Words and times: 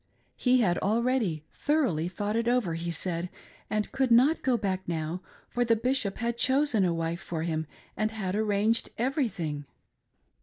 He 0.35 0.61
had 0.61 0.79
already 0.79 1.43
thoroughly 1.53 2.07
thought 2.07 2.35
it 2.35 2.47
over, 2.47 2.73
he 2.73 2.89
said, 2.89 3.29
and 3.69 3.91
could 3.91 4.09
not 4.09 4.41
go 4.41 4.57
back 4.57 4.81
now, 4.87 5.21
for 5.47 5.63
the 5.63 5.75
Bishop 5.75 6.17
had 6.17 6.37
chosen 6.39 6.83
a 6.83 6.91
wife 6.91 7.21
for 7.21 7.43
him 7.43 7.67
and 7.95 8.09
had 8.09 8.33
arranged 8.35 8.89
everything. 8.97 9.65